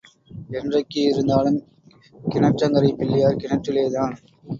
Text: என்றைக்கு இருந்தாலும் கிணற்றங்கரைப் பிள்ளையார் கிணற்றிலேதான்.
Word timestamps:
என்றைக்கு 0.49 1.01
இருந்தாலும் 1.01 1.59
கிணற்றங்கரைப் 2.29 2.97
பிள்ளையார் 2.97 3.35
கிணற்றிலேதான். 3.35 4.15